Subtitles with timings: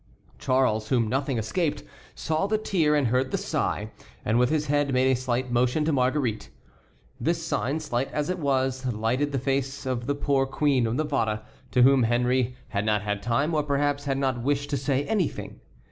[0.39, 1.83] Charles, whom nothing escaped,
[2.15, 3.91] saw the tear and heard the sigh,
[4.25, 6.49] and with his head made a slight motion to Marguerite.
[7.19, 11.43] This sign, slight as it was, lighted the face of the poor Queen of Navarre,
[11.69, 15.59] to whom Henry had not had time or perhaps had not wished to say anything.